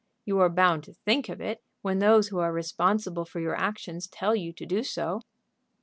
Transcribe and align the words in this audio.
"You 0.25 0.39
are 0.39 0.49
bound 0.49 0.83
to 0.85 0.93
think 0.93 1.29
of 1.29 1.39
it 1.41 1.61
when 1.83 1.99
those 1.99 2.29
who 2.29 2.39
are 2.39 2.51
responsible 2.51 3.23
for 3.23 3.39
your 3.39 3.53
actions 3.55 4.07
tell 4.07 4.35
you 4.35 4.51
to 4.51 4.65
do 4.65 4.81
so." 4.81 5.21